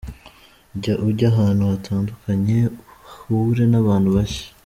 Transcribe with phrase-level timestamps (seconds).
[0.81, 2.57] Jya ujya ahantu hatandukanye
[3.33, 4.45] uhure n’ abantu bashya.